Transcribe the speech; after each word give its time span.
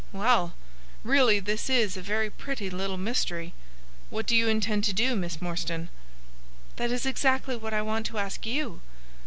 Well, 0.13 0.55
really, 1.03 1.39
this 1.39 1.69
is 1.69 1.95
a 1.95 2.01
very 2.01 2.31
pretty 2.31 2.71
little 2.71 2.97
mystery. 2.97 3.53
What 4.09 4.25
do 4.25 4.35
you 4.35 4.47
intend 4.47 4.83
to 4.85 4.93
do, 4.93 5.15
Miss 5.15 5.39
Morstan?" 5.43 5.89
"That 6.77 6.91
is 6.91 7.05
exactly 7.05 7.55
what 7.55 7.71
I 7.75 7.83
want 7.83 8.07
to 8.07 8.17
ask 8.17 8.43
you." 8.47 8.81